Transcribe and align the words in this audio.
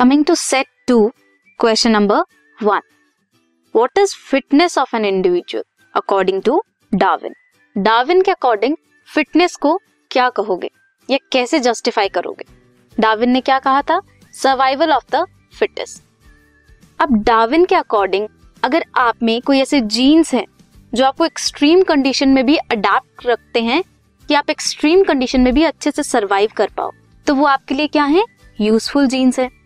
Coming 0.00 0.24
to 0.24 0.34
set 0.34 0.64
2, 0.90 1.00
question 1.64 1.94
number 1.96 2.22
1. 2.62 2.80
What 3.76 3.98
is 3.98 4.12
fitness 4.34 4.78
of 4.78 4.94
an 4.94 5.04
individual 5.04 5.62
according 5.94 6.42
to 6.42 6.52
Darwin? 6.94 7.32
Darwin 7.78 8.22
के 8.22 8.30
according 8.30 8.76
fitness 9.14 9.56
को 9.56 9.80
क्या 10.10 10.30
कहोगे? 10.30 10.70
या 11.10 11.18
कैसे 11.32 11.60
जस्टिफाई 11.60 12.08
करोगे? 12.08 12.44
डार्विन 13.00 13.30
ने 13.30 13.40
क्या 13.40 13.58
कहा 13.58 13.82
था? 13.82 14.00
सर्वाइवल 14.32 14.92
ऑफ़ 14.92 15.16
द 15.16 15.26
फिटेस्ट 15.58 16.02
अब 17.00 17.24
डार्विन 17.24 17.64
के 17.64 17.74
अकॉर्डिंग 17.74 18.28
अगर 18.62 18.84
आप 18.96 19.22
में 19.22 19.42
कोई 19.42 19.60
ऐसे 19.60 19.80
जीन्स 19.80 20.34
हैं 20.34 20.46
जो 20.94 21.04
आपको 21.04 21.24
एक्सट्रीम 21.24 21.82
कंडीशन 21.82 22.28
में 22.28 22.46
भी 22.46 22.56
अडाप्ट 22.56 23.26
रखते 23.26 23.62
हैं 23.62 23.82
कि 24.28 24.34
आप 24.34 24.50
एक्सट्रीम 24.50 25.04
कंडीशन 25.04 25.40
में 25.40 25.54
भी 25.54 25.64
अच्छे 25.64 25.90
से 25.90 26.02
सरवाइव 26.02 26.50
कर 26.56 26.70
पाओ 26.76 26.90
तो 27.26 27.34
वो 27.34 27.46
आपके 27.46 27.74
लिए 27.74 27.86
क्या 27.86 28.04
है? 28.04 28.24
यूजफुल 28.60 29.06
जीन्स 29.06 29.40
है। 29.40 29.63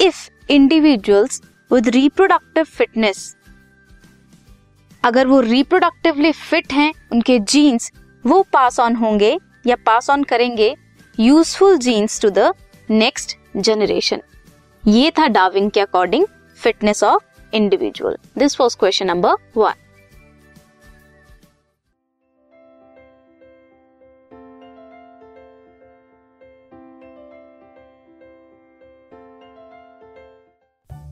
If 0.00 0.28
individuals 0.50 1.40
with 1.70 1.88
reproductive 1.88 2.64
fitness 2.64 3.34
अगर 5.04 5.26
वो 5.26 5.40
रिप्रोडक्टिवली 5.40 6.32
फिट 6.32 6.72
हैं, 6.72 6.92
उनके 7.12 7.38
जीन्स 7.38 7.90
वो 8.24 8.42
पास 8.52 8.80
ऑन 8.80 8.96
होंगे 8.96 9.36
या 9.66 9.76
पास 9.76 10.10
ऑन 10.10 10.22
करेंगे 10.24 10.74
useful 11.18 11.76
genes 11.78 12.20
to 12.20 12.30
the 12.30 12.52
next 12.90 13.36
generation 13.56 14.22
ये 14.84 15.10
था 15.10 15.26
डाविंग 15.28 15.70
के 15.70 15.80
according 15.80 16.26
fitness 16.58 17.02
of 17.04 17.54
individual 17.54 18.16
this 18.38 18.60
was 18.60 18.76
question 18.76 19.06
number 19.06 19.34
one 19.56 19.72